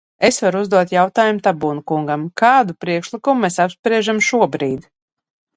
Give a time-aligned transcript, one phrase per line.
[0.27, 4.93] Es varu uzdot jautājumu Tabūna kungam: kādu priekšlikumu mēs apspriežam šobrīd?